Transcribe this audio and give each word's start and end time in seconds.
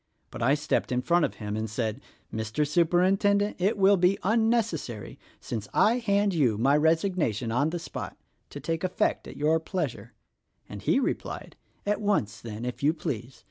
But 0.31 0.41
I 0.41 0.55
stepped 0.55 0.91
in 0.91 1.03
front 1.03 1.25
of 1.25 1.35
him 1.35 1.55
and 1.55 1.69
said, 1.69 2.01
'Mr. 2.33 2.67
Superintendent, 2.67 3.55
it 3.59 3.77
will 3.77 3.97
be 3.97 4.17
unnecessary, 4.23 5.19
since 5.39 5.67
I 5.75 5.99
hand 5.99 6.33
you 6.33 6.57
my 6.57 6.75
resignation 6.75 7.51
on 7.51 7.69
the 7.69 7.77
spot— 7.77 8.17
to 8.49 8.59
take 8.59 8.83
effect 8.83 9.27
at 9.27 9.37
your 9.37 9.59
pleasure,' 9.59 10.13
and 10.67 10.81
he 10.81 10.99
replied, 10.99 11.55
'At 11.85 12.01
once, 12.01 12.41
then, 12.41 12.65
if 12.65 12.81
you 12.81 12.93
please. 12.95 13.39